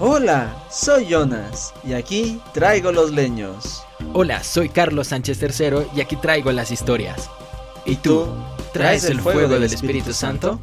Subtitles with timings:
[0.00, 3.84] Hola, soy Jonas y aquí traigo los leños.
[4.12, 7.30] Hola, soy Carlos Sánchez III y aquí traigo las historias.
[7.84, 8.26] ¿Y tú?
[8.72, 10.58] ¿Traes el fuego del Espíritu Santo?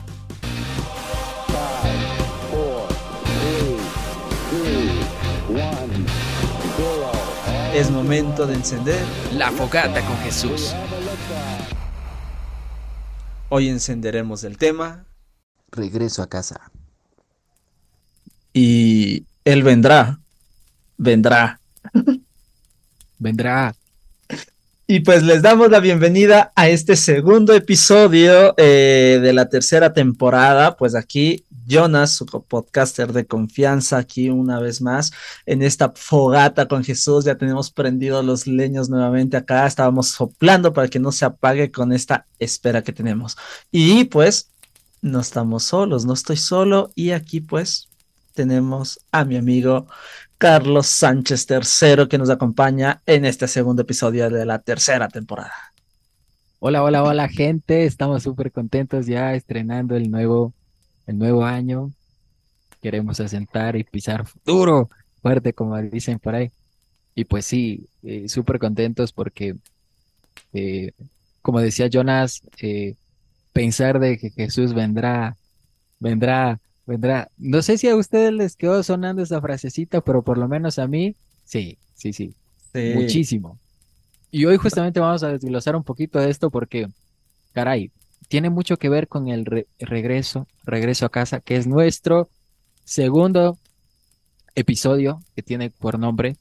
[7.73, 8.99] Es momento de encender
[9.37, 10.73] La fogata con Jesús.
[13.47, 15.05] Hoy encenderemos el tema
[15.71, 16.70] Regreso a casa.
[18.53, 20.19] Y Él vendrá.
[20.97, 21.59] Vendrá.
[23.17, 23.75] Vendrá.
[24.87, 30.75] Y pues les damos la bienvenida a este segundo episodio eh, de la tercera temporada.
[30.75, 35.13] Pues aquí Jonas, su podcaster de confianza, aquí una vez más
[35.45, 37.23] en esta fogata con Jesús.
[37.23, 39.65] Ya tenemos prendidos los leños nuevamente acá.
[39.65, 43.37] Estábamos soplando para que no se apague con esta espera que tenemos.
[43.71, 44.49] Y pues
[45.01, 46.91] no estamos solos, no estoy solo.
[46.95, 47.87] Y aquí pues
[48.33, 49.87] tenemos a mi amigo
[50.37, 55.53] Carlos Sánchez III que nos acompaña en este segundo episodio de la tercera temporada.
[56.59, 57.85] Hola, hola, hola, gente.
[57.85, 60.53] Estamos súper contentos ya estrenando el nuevo,
[61.07, 61.91] el nuevo año.
[62.81, 64.89] Queremos asentar y pisar duro,
[65.21, 66.51] fuerte, como dicen por ahí.
[67.15, 69.55] Y pues sí, eh, súper contentos porque,
[70.53, 70.91] eh,
[71.41, 72.95] como decía Jonas, eh,
[73.53, 75.35] pensar de que Jesús vendrá,
[75.99, 77.29] vendrá, vendrá.
[77.37, 80.87] No sé si a ustedes les quedó sonando esa frasecita, pero por lo menos a
[80.87, 81.15] mí,
[81.45, 82.33] sí, sí, sí,
[82.73, 82.91] Sí.
[82.93, 83.59] muchísimo.
[84.31, 86.87] Y hoy justamente vamos a desglosar un poquito de esto porque,
[87.53, 87.91] caray,
[88.29, 92.29] tiene mucho que ver con el re- regreso, regreso a casa, que es nuestro
[92.85, 93.57] segundo
[94.55, 96.37] episodio que tiene por nombre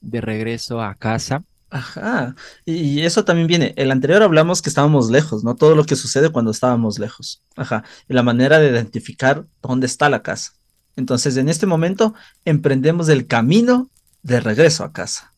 [0.00, 1.44] de regreso a casa.
[1.70, 2.36] Ajá.
[2.64, 3.74] Y eso también viene.
[3.76, 5.56] El anterior hablamos que estábamos lejos, ¿no?
[5.56, 7.42] Todo lo que sucede cuando estábamos lejos.
[7.56, 7.84] Ajá.
[8.08, 10.52] Y la manera de identificar dónde está la casa.
[10.96, 13.90] Entonces, en este momento, emprendemos el camino
[14.22, 15.32] de regreso a casa.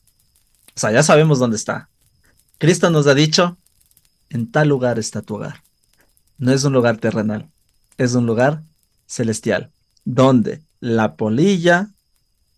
[0.77, 1.89] O sea, ya sabemos dónde está.
[2.59, 3.57] Cristo nos ha dicho,
[4.29, 5.63] en tal lugar está tu hogar.
[6.39, 7.49] No es un lugar terrenal,
[7.97, 8.63] es un lugar
[9.07, 9.71] celestial,
[10.05, 11.89] donde la polilla,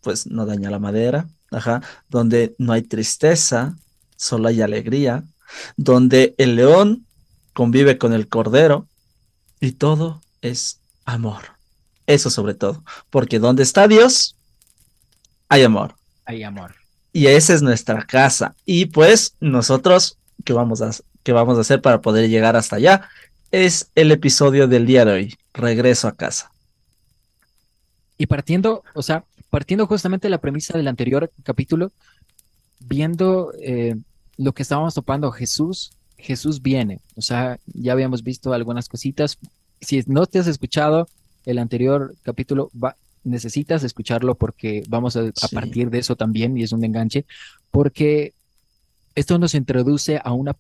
[0.02, 3.76] pues no daña la madera, ajá, donde no hay tristeza,
[4.16, 5.24] solo hay alegría,
[5.76, 7.06] donde el león
[7.52, 8.86] convive con el cordero
[9.60, 11.42] y todo es amor.
[12.06, 14.36] Eso sobre todo, porque donde está Dios,
[15.48, 15.94] hay amor.
[16.24, 16.74] Ay, amor.
[17.12, 18.54] Y esa es nuestra casa.
[18.64, 20.90] Y pues nosotros, ¿qué vamos a,
[21.22, 23.08] qué vamos a hacer para poder llegar hasta allá?
[23.50, 26.52] Es el episodio del día de hoy, regreso a casa.
[28.18, 31.92] Y partiendo, o sea, partiendo justamente de la premisa del anterior capítulo,
[32.80, 33.96] viendo eh,
[34.36, 37.00] lo que estábamos topando, Jesús, Jesús viene.
[37.16, 39.38] O sea, ya habíamos visto algunas cositas.
[39.80, 41.08] Si no te has escuchado
[41.46, 46.72] el anterior capítulo, va- necesitas escucharlo porque vamos a, partir de eso también, y es
[46.72, 47.24] un enganche,
[47.70, 48.32] porque
[49.14, 50.56] esto nos introduce a una,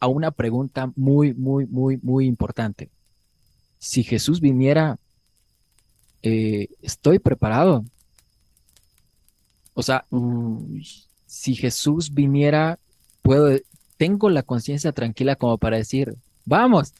[0.00, 2.90] a una pregunta muy, muy, muy, muy importante.
[3.78, 4.98] Si Jesús viniera
[6.22, 7.84] eh, estoy preparado.
[9.74, 10.86] O sea, Uy,
[11.26, 12.78] si Jesús viniera,
[13.22, 13.50] puedo,
[13.96, 16.92] tengo la conciencia tranquila como para decir, vamos,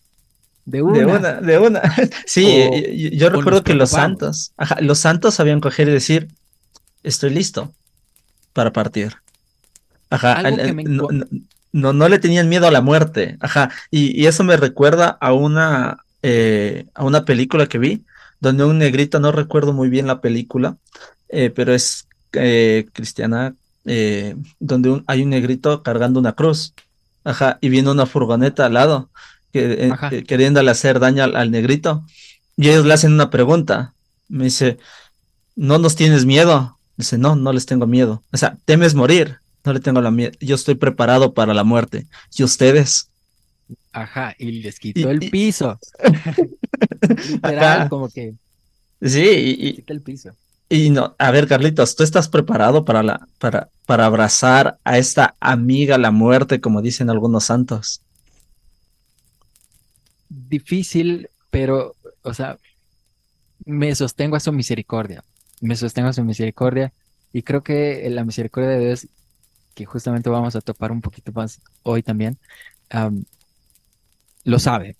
[0.64, 1.14] de De una.
[1.16, 1.80] una, de una.
[2.26, 2.70] Sí, O-
[3.16, 6.28] yo, recuerdo que los santos, ajá, los santos sabían coger y decir,
[7.02, 7.74] estoy listo
[8.52, 9.14] para partir.
[10.10, 11.26] Ajá, me no, no,
[11.72, 13.36] no- no le tenían miedo a la muerte.
[13.40, 18.04] Ajá, y, y eso me recuerda a una, eh, a una película que vi,
[18.40, 20.76] donde un negrito, no recuerdo muy bien la película,
[21.28, 23.54] eh, pero es eh, cristiana,
[23.84, 26.74] eh, donde un- hay un negrito cargando una cruz.
[27.24, 29.10] Ajá, y viene una furgoneta al lado
[29.52, 32.04] que, eh, queriéndole hacer daño al, al negrito.
[32.56, 33.94] Y ellos le hacen una pregunta.
[34.28, 34.78] Me dice,
[35.56, 36.78] ¿no nos tienes miedo?
[36.96, 38.22] Dice, no, no les tengo miedo.
[38.32, 39.38] O sea, ¿temes morir?
[39.64, 40.32] No le tengo la miedo.
[40.40, 42.06] Yo estoy preparado para la muerte.
[42.36, 43.08] ¿Y ustedes?
[43.92, 45.78] Ajá, y les Y- quitó el y- piso.
[47.28, 48.34] Literal, como que
[49.00, 49.24] Sí,
[49.58, 50.30] y, quita el piso.
[50.72, 55.34] Y, no, a ver, Carlitos, ¿tú estás preparado para la, para, para abrazar a esta
[55.38, 58.00] amiga la muerte, como dicen algunos santos?
[60.30, 62.56] Difícil, pero, o sea,
[63.66, 65.22] me sostengo a su misericordia.
[65.60, 66.90] Me sostengo a su misericordia.
[67.34, 69.08] Y creo que la misericordia de Dios,
[69.74, 72.38] que justamente vamos a topar un poquito más hoy también,
[72.88, 73.24] am,
[74.44, 74.96] lo sabe.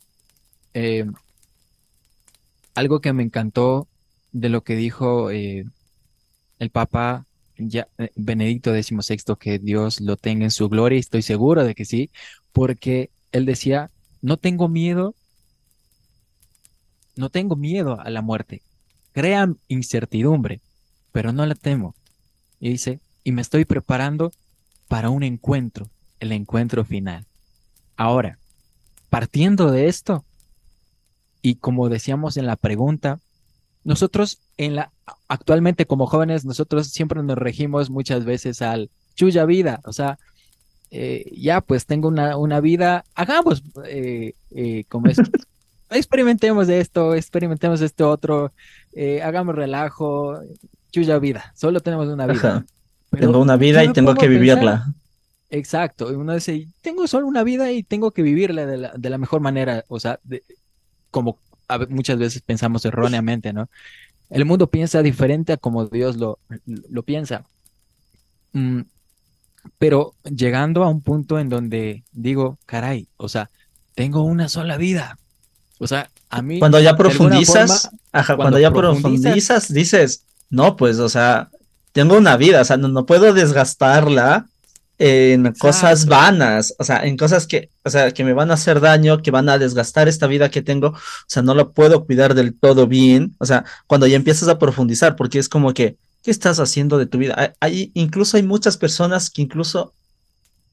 [0.74, 1.06] Eh,
[2.74, 3.88] algo que me encantó
[4.32, 5.64] de lo que dijo eh,
[6.58, 7.26] el Papa
[7.58, 11.74] ya, eh, Benedicto XVI, que Dios lo tenga en su gloria, y estoy seguro de
[11.74, 12.10] que sí,
[12.52, 13.90] porque él decía,
[14.20, 15.14] no tengo miedo,
[17.16, 18.62] no tengo miedo a la muerte,
[19.12, 20.60] crea incertidumbre,
[21.12, 21.94] pero no la temo.
[22.58, 24.32] Y dice, y me estoy preparando
[24.88, 25.88] para un encuentro,
[26.20, 27.26] el encuentro final.
[27.96, 28.38] Ahora,
[29.10, 30.24] partiendo de esto,
[31.42, 33.20] y como decíamos en la pregunta,
[33.84, 34.90] nosotros en la
[35.28, 40.18] actualmente como jóvenes, nosotros siempre nos regimos muchas veces al chuya vida, o sea,
[40.90, 45.18] eh, ya pues tengo una, una vida, hagamos eh, eh, como es,
[45.90, 48.52] experimentemos esto, experimentemos esto otro,
[49.22, 50.38] hagamos relajo,
[50.90, 52.64] chuya vida, solo tenemos una vida.
[53.10, 54.92] tengo una vida y tengo que vivirla.
[55.50, 59.18] exacto, uno dice, tengo solo una vida y tengo que vivirla de la, de la
[59.18, 60.20] mejor manera, o sea,
[61.10, 61.38] como
[61.88, 63.68] muchas veces pensamos erróneamente, ¿no?
[64.30, 67.44] El mundo piensa diferente a como Dios lo, lo piensa.
[68.52, 68.80] Mm,
[69.78, 73.50] pero llegando a un punto en donde digo, caray, o sea,
[73.94, 75.18] tengo una sola vida.
[75.78, 76.58] O sea, a mí.
[76.58, 81.50] Cuando ya profundizas, ajá, cuando, ya profundizas, dices, no, pues, o sea,
[81.92, 84.46] tengo una vida, o sea, no puedo desgastarla
[84.98, 88.80] en cosas vanas, o sea, en cosas que, o sea, que me van a hacer
[88.80, 92.34] daño, que van a desgastar esta vida que tengo, o sea, no la puedo cuidar
[92.34, 96.30] del todo bien, o sea, cuando ya empiezas a profundizar, porque es como que, ¿qué
[96.30, 97.54] estás haciendo de tu vida?
[97.60, 99.92] Hay, incluso hay muchas personas que incluso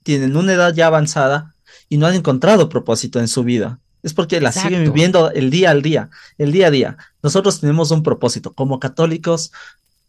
[0.03, 1.55] tienen una edad ya avanzada
[1.87, 3.79] y no han encontrado propósito en su vida.
[4.01, 6.97] Es porque la siguen viviendo el día al día, el día a día.
[7.21, 8.53] Nosotros tenemos un propósito.
[8.53, 9.51] Como católicos,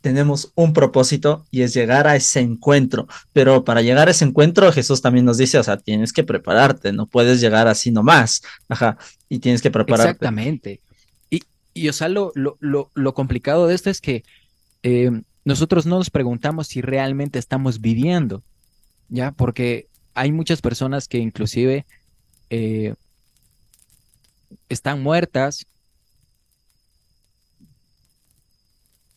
[0.00, 3.06] tenemos un propósito y es llegar a ese encuentro.
[3.32, 6.92] Pero para llegar a ese encuentro, Jesús también nos dice, o sea, tienes que prepararte,
[6.92, 8.42] no puedes llegar así nomás.
[8.68, 8.96] Ajá,
[9.28, 10.10] y tienes que prepararte.
[10.10, 10.80] Exactamente.
[11.28, 11.42] Y,
[11.74, 14.24] y o sea, lo, lo, lo, complicado de esto es que
[14.82, 15.10] eh,
[15.44, 18.42] nosotros no nos preguntamos si realmente estamos viviendo,
[19.08, 19.32] ¿ya?
[19.32, 21.84] Porque hay muchas personas que inclusive
[22.48, 22.94] eh,
[24.68, 25.66] están muertas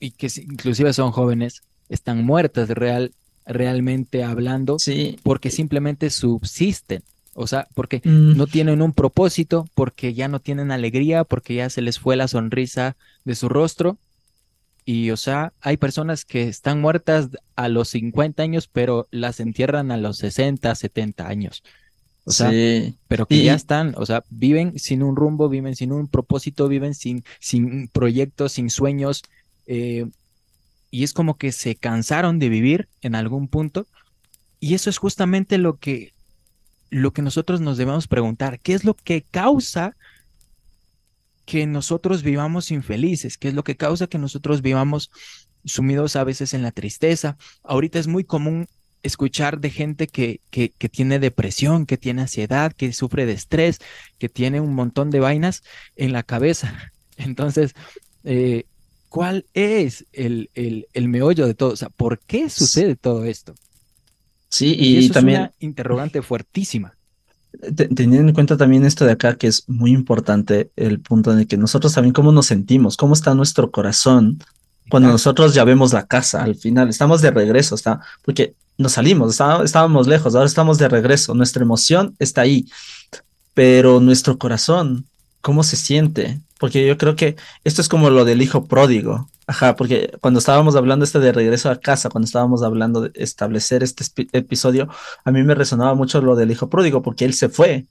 [0.03, 3.13] y que inclusive son jóvenes, están muertas real,
[3.45, 5.17] realmente hablando, sí.
[5.23, 7.03] porque simplemente subsisten.
[7.35, 8.35] O sea, porque mm.
[8.35, 12.27] no tienen un propósito, porque ya no tienen alegría, porque ya se les fue la
[12.27, 13.97] sonrisa de su rostro.
[14.83, 19.89] Y, o sea, hay personas que están muertas a los 50 años, pero las entierran
[19.91, 21.63] a los 60, 70 años.
[22.25, 22.51] O sea,
[23.07, 26.93] pero que ya están, o sea, viven sin un rumbo, viven sin un propósito, viven
[26.93, 29.23] sin, sin proyectos, sin sueños,
[29.67, 30.05] eh,
[30.91, 33.87] y es como que se cansaron de vivir en algún punto.
[34.59, 36.13] Y eso es justamente lo que,
[36.89, 38.59] lo que nosotros nos debemos preguntar.
[38.59, 39.95] ¿Qué es lo que causa
[41.45, 43.37] que nosotros vivamos infelices?
[43.37, 45.09] ¿Qué es lo que causa que nosotros vivamos
[45.65, 47.37] sumidos a veces en la tristeza?
[47.63, 48.67] Ahorita es muy común
[49.01, 53.79] escuchar de gente que, que, que, tiene depresión, que tiene ansiedad, que sufre de estrés,
[54.17, 55.63] que tiene un montón de vainas
[55.95, 56.91] en la cabeza.
[57.17, 57.73] Entonces,
[58.23, 58.65] eh,
[59.13, 61.73] ¿Cuál es el, el, meollo de todo?
[61.73, 63.53] O sea, ¿por qué sucede todo esto?
[64.49, 65.41] Sí, y, también...
[65.41, 66.95] Es una interrogante fuertísima.
[67.95, 71.47] Teniendo en cuenta también esto de acá, que es muy importante, el punto en el
[71.47, 74.39] que nosotros también cómo nos sentimos, cómo está nuestro corazón
[74.89, 79.39] cuando nosotros ya vemos la casa al final, estamos de regreso, está, porque nos salimos,
[79.63, 82.65] estábamos lejos, ahora estamos de regreso, nuestra emoción está ahí,
[83.53, 85.05] pero nuestro corazón,
[85.43, 86.39] ¿cómo se siente?
[86.63, 87.35] porque yo creo que
[87.65, 89.29] esto es como lo del hijo pródigo.
[89.47, 93.83] Ajá, porque cuando estábamos hablando este de regreso a casa, cuando estábamos hablando de establecer
[93.83, 94.87] este episodio,
[95.25, 97.83] a mí me resonaba mucho lo del hijo pródigo, porque él se fue.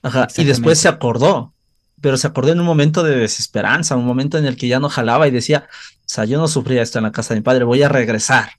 [0.00, 1.52] Ajá, y después se acordó,
[2.00, 4.88] pero se acordó en un momento de desesperanza, un momento en el que ya no
[4.88, 7.64] jalaba y decía, o sea, yo no sufría esto en la casa de mi padre,
[7.64, 8.52] voy a regresar.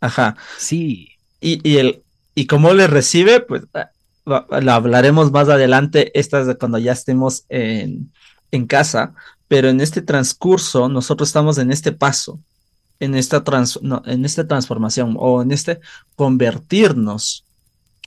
[0.00, 0.34] Ajá.
[0.58, 1.10] Sí.
[1.40, 2.02] Y, y, el,
[2.34, 3.62] y cómo le recibe, pues
[4.30, 8.12] lo hablaremos más adelante, esta es de cuando ya estemos en,
[8.50, 9.14] en casa,
[9.48, 12.40] pero en este transcurso nosotros estamos en este paso,
[13.00, 15.80] en esta, trans, en esta transformación o en este
[16.16, 17.44] convertirnos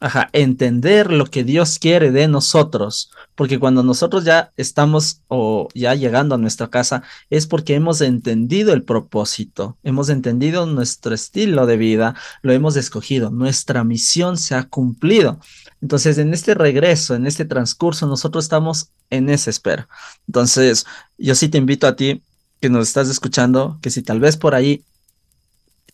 [0.01, 5.95] Ajá, entender lo que Dios quiere de nosotros, porque cuando nosotros ya estamos o ya
[5.95, 11.77] llegando a nuestra casa es porque hemos entendido el propósito, hemos entendido nuestro estilo de
[11.77, 15.39] vida, lo hemos escogido, nuestra misión se ha cumplido.
[15.81, 19.87] Entonces, en este regreso, en este transcurso, nosotros estamos en esa espera.
[20.27, 20.85] Entonces,
[21.17, 22.21] yo sí te invito a ti
[22.59, 24.83] que nos estás escuchando, que si tal vez por ahí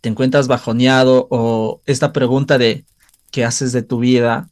[0.01, 2.85] te encuentras bajoneado o esta pregunta de
[3.31, 4.49] que haces de tu vida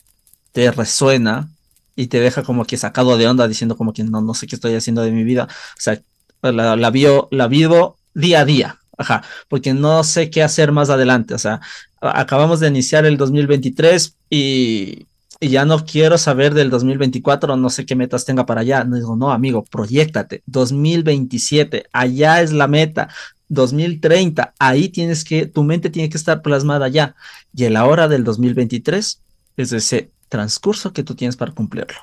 [0.51, 1.49] te resuena
[1.95, 4.55] y te deja como que sacado de onda diciendo como que no, no sé qué
[4.55, 5.47] estoy haciendo de mi vida.
[5.49, 6.01] O sea,
[6.41, 8.79] la, la, la vivo día a día.
[8.99, 11.33] Ajá, porque no sé qué hacer más adelante.
[11.33, 11.61] O sea,
[12.01, 15.07] acabamos de iniciar el 2023 y
[15.39, 18.83] y ya no quiero saber del 2024, no sé qué metas tenga para allá.
[18.83, 20.41] No digo, no, amigo, proyectate.
[20.47, 23.09] 2027, allá es la meta.
[23.49, 27.15] 2030, ahí tienes que, tu mente tiene que estar plasmada ya.
[27.53, 29.21] Y el ahora del 2023
[29.57, 31.99] es ese transcurso que tú tienes para cumplirlo.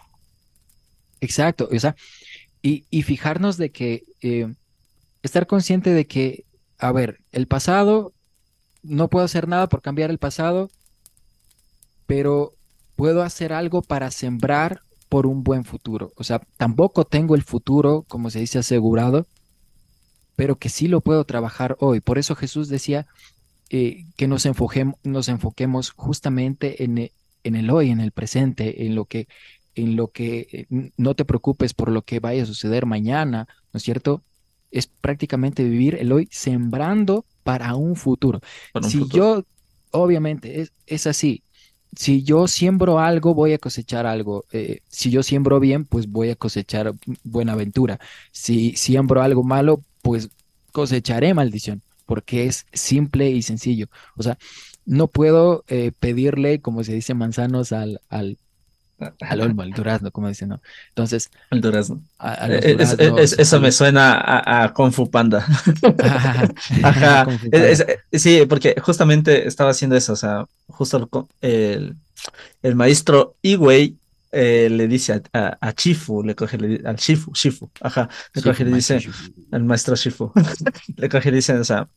[1.20, 1.96] Exacto, o sea,
[2.62, 4.52] y, y fijarnos de que, eh,
[5.22, 6.44] estar consciente de que,
[6.78, 8.12] a ver, el pasado,
[8.82, 10.70] no puedo hacer nada por cambiar el pasado,
[12.06, 12.52] pero
[12.96, 16.12] puedo hacer algo para sembrar por un buen futuro.
[16.16, 19.26] O sea, tampoco tengo el futuro, como se dice, asegurado,
[20.36, 22.00] pero que sí lo puedo trabajar hoy.
[22.00, 23.06] Por eso Jesús decía
[23.70, 27.10] eh, que nos, enfoquemos, nos enfoquemos justamente en,
[27.44, 29.28] en el hoy, en el presente, en lo que
[29.76, 33.78] en lo que eh, no te preocupes por lo que vaya a suceder mañana, ¿no
[33.78, 34.22] es cierto?
[34.70, 38.40] Es prácticamente vivir el hoy sembrando para un futuro.
[38.88, 39.44] si yo,
[39.90, 41.42] obviamente, es, es así,
[41.96, 44.44] si yo siembro algo, voy a cosechar algo.
[44.52, 48.00] Eh, si yo siembro bien, pues voy a cosechar buena aventura.
[48.32, 50.28] Si siembro algo malo, pues
[50.70, 53.86] cosecharé maldición, porque es simple y sencillo.
[54.16, 54.36] O sea,
[54.84, 58.36] no puedo eh, pedirle, como se dice, manzanos al, al,
[58.98, 60.60] al olmo, al durazno, como dicen, ¿no?
[60.90, 61.30] Entonces.
[61.48, 62.02] Al durazno.
[62.20, 62.76] Eh,
[63.18, 65.46] eso me suena a, a Kung Fu Panda.
[66.82, 67.26] Ajá.
[68.12, 71.08] sí, porque justamente estaba haciendo eso, o sea, justo
[71.40, 71.96] el,
[72.62, 73.96] el maestro Iwei
[74.34, 78.62] eh, le dice a, a, Chifu, le coge, le, al Shifu, Shifu, ajá, le coge
[78.62, 79.00] y le dice,
[79.52, 80.32] al maestro Shifu,
[80.96, 81.88] le coge y le dice, o sea,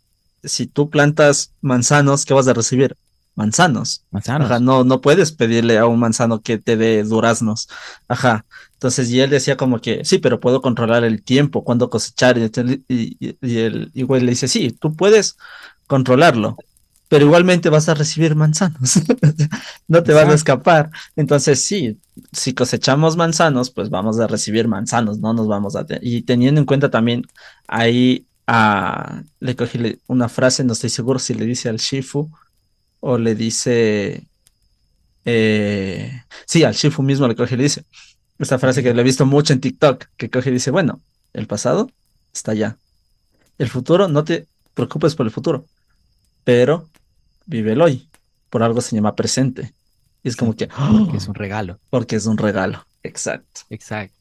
[0.44, 2.96] si tú plantas manzanos, ¿qué vas a recibir?
[3.36, 4.04] Manzanos.
[4.10, 4.50] Manzanos.
[4.50, 7.70] Ajá, no, no puedes pedirle a un manzano que te dé duraznos.
[8.08, 8.46] Ajá.
[8.74, 12.38] Entonces, y él decía como que, sí, pero puedo controlar el tiempo, cuándo cosechar.
[12.38, 15.38] Y, y, y el igual le dice, sí, tú puedes
[15.86, 16.58] controlarlo,
[17.08, 19.00] pero igualmente vas a recibir manzanos.
[19.88, 20.92] no te van a escapar.
[21.16, 22.00] Entonces, sí,
[22.32, 25.86] si cosechamos manzanos, pues vamos a recibir manzanos, no nos vamos a...
[26.02, 27.24] Y teniendo en cuenta también
[27.68, 32.30] ahí a, le cogí una frase, no estoy seguro si le dice al Shifu
[33.00, 34.24] o le dice,
[35.26, 37.84] eh, sí, al Shifu mismo le coge y le dice,
[38.40, 41.02] esta frase que le he visto mucho en TikTok, que coge y dice, bueno,
[41.34, 41.92] el pasado
[42.34, 42.78] está allá,
[43.58, 45.66] el futuro, no te preocupes por el futuro,
[46.48, 46.88] pero
[47.46, 48.08] vive el hoy,
[48.50, 49.74] por algo se llama presente.
[50.24, 50.68] Y es como que...
[50.68, 51.78] Porque es un regalo.
[51.90, 53.64] Porque es un regalo, exacto.
[53.70, 54.16] Exacto.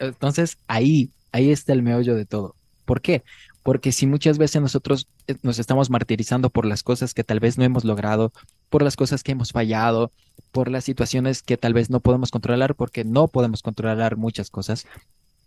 [0.00, 2.56] Entonces ahí, ahí está el meollo de todo.
[2.84, 3.22] ¿Por qué?
[3.62, 7.58] Porque si muchas veces nosotros eh, nos estamos martirizando por las cosas que tal vez
[7.58, 8.32] no hemos logrado,
[8.70, 10.10] por las cosas que hemos fallado,
[10.50, 14.88] por las situaciones que tal vez no podemos controlar, porque no podemos controlar muchas cosas,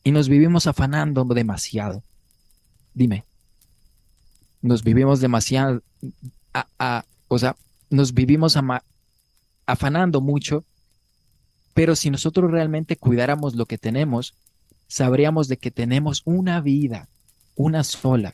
[0.01, 2.03] y nos vivimos afanando demasiado.
[2.93, 3.25] Dime,
[4.61, 5.81] nos vivimos demasiado,
[7.27, 7.55] o sea,
[7.89, 8.57] nos vivimos
[9.65, 10.65] afanando mucho,
[11.73, 14.33] pero si nosotros realmente cuidáramos lo que tenemos,
[14.87, 17.07] sabríamos de que tenemos una vida
[17.55, 18.33] una sola,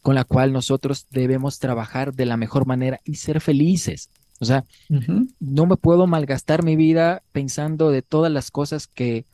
[0.00, 4.08] con la cual nosotros debemos trabajar de la mejor manera y ser felices.
[4.40, 4.64] O sea,
[5.38, 9.24] no me puedo malgastar mi vida pensando de todas las cosas que,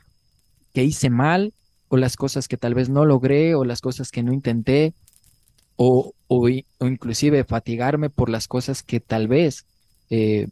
[0.75, 1.55] que hice mal
[1.89, 4.93] o las cosas que tal vez no logré o las cosas que no intenté
[5.81, 9.65] o, o, inclusive fatigarme por las cosas que tal vez
[10.11, 10.49] eh,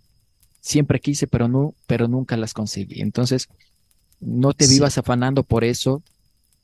[0.60, 3.02] siempre quise pero, no, pero nunca las conseguí.
[3.02, 3.48] Entonces,
[4.20, 6.02] no te vivas afanando por eso,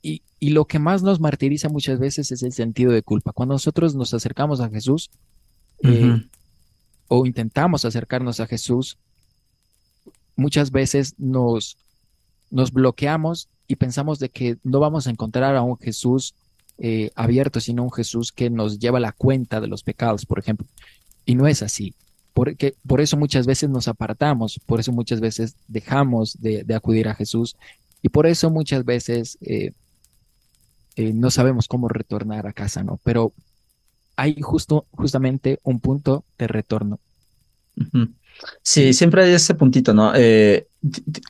[0.00, 3.32] y, lo que más nos martiriza muchas veces es el sentido de culpa.
[3.32, 5.08] Cuando nosotros nos acercamos a Jesús
[5.84, 6.20] eh,
[7.06, 8.98] o intentamos acercarnos a Jesús,
[10.34, 11.76] muchas veces nos,
[12.50, 16.34] nos bloqueamos y pensamos de que no vamos a encontrar a un Jesús
[16.78, 20.66] eh, abierto, sino un Jesús que nos lleva la cuenta de los pecados, por ejemplo.
[21.24, 21.94] Y no es así.
[22.32, 27.14] Porque, por eso muchas veces nos apartamos, por eso muchas veces dejamos de, acudir a
[27.14, 27.56] Jesús
[28.00, 29.72] y por eso muchas veces eh,
[30.96, 32.98] eh, no sabemos cómo retornar a casa, ¿no?
[33.04, 33.32] Pero
[34.16, 37.00] hay justo, justamente un punto de retorno.
[38.62, 40.12] Sí, siempre hay ese puntito, ¿no?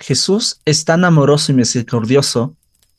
[0.00, 2.56] Jesús es tan amoroso y misericordioso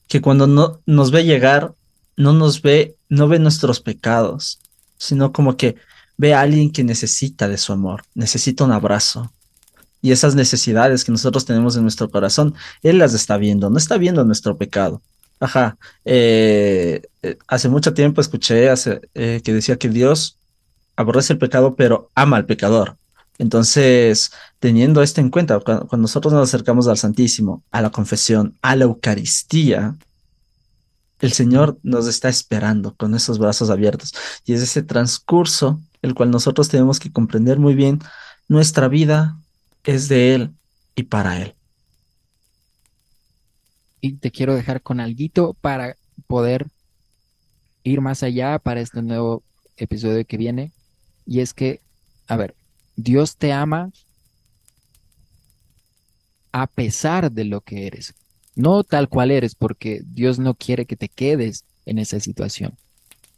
[0.07, 1.73] que cuando no, nos ve llegar,
[2.17, 4.59] no nos ve, no ve nuestros pecados,
[4.97, 5.75] sino como que
[6.17, 9.31] ve a alguien que necesita de su amor, necesita un abrazo.
[10.01, 13.97] Y esas necesidades que nosotros tenemos en nuestro corazón, Él las está viendo, no está
[13.97, 15.01] viendo nuestro pecado,
[15.43, 15.77] Ajá.
[16.05, 18.71] Eh, eh, hace mucho tiempo escuché
[19.13, 20.37] eh, que decía que Dios
[20.95, 22.97] aborrece el pecado, pero ama al pecador.
[23.39, 28.77] Entonces, teniendo esto en cuenta, cuando, nosotros nos acercamos al Santísimo, a la confesión, a
[28.77, 29.95] la Eucaristía,
[31.25, 34.13] el Señor nos está esperando con esos brazos abiertos.
[34.45, 37.99] Y es ese transcurso el cual nosotros tenemos que comprender muy bien.
[38.49, 39.39] Nuestra vida
[39.85, 40.53] es de Él,
[40.95, 41.55] y para Él.
[44.01, 45.95] Y te quiero dejar con alguito para
[46.27, 46.67] poder
[47.83, 49.43] ir más allá para este nuevo
[49.77, 50.73] episodio que viene.
[51.25, 51.81] Y es que,
[52.27, 52.53] a ver,
[52.97, 53.91] Dios te ama
[56.51, 58.13] a pesar de lo que eres.
[58.55, 62.73] No tal cual eres, porque Dios no quiere que te quedes en esa situación.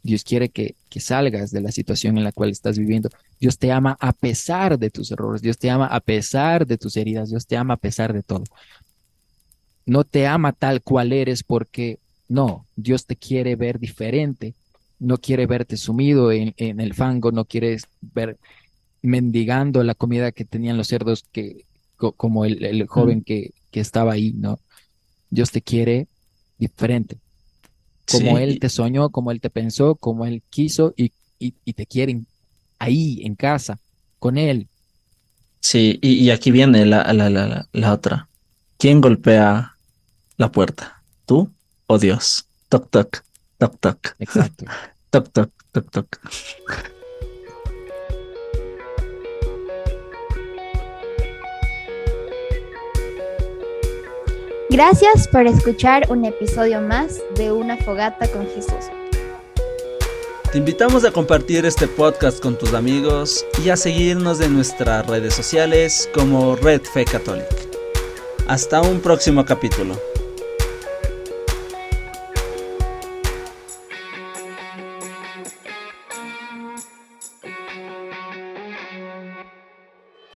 [0.02, 3.08] Dios quiere que, que, salgas de la situación en la cual estás viviendo.
[3.40, 5.42] Dios te ama a pesar de tus errores.
[5.42, 7.30] Dios te ama a pesar de tus heridas.
[7.30, 8.44] Dios te ama a pesar de todo.
[9.84, 14.54] No te ama tal cual eres porque no, Dios te quiere ver diferente.
[14.98, 17.32] No quiere verte sumido en, en el fango.
[17.32, 18.38] No quiere ver
[19.02, 21.64] mendigando la comida que tenían los cerdos que,
[21.96, 24.58] como el, el joven que, que estaba ahí, ¿no?
[25.30, 26.08] Dios te quiere
[26.58, 27.18] diferente.
[28.10, 31.72] Como Sí, Él te soñó, como Él te pensó, como Él quiso y, y, y
[31.72, 32.26] te quieren
[32.78, 33.78] ahí, en casa,
[34.18, 34.68] con Él.
[35.60, 38.28] Sí, y, y aquí viene la, la, la, la- la otra.
[38.78, 39.76] ¿Quién golpea
[40.36, 41.02] la puerta?
[41.24, 41.52] ¿Tú
[41.86, 42.48] o Dios?
[42.68, 43.24] Toc, toc,
[43.58, 44.64] toc, toc, Exacto.
[45.10, 46.20] toc, toc, toc, toc.
[54.76, 58.90] Gracias por escuchar un episodio más de Una Fogata con Jesús.
[60.52, 65.32] Te invitamos a compartir este podcast con tus amigos y a seguirnos en nuestras redes
[65.32, 67.56] sociales como Red Fe Católica.
[68.48, 69.98] Hasta un próximo capítulo.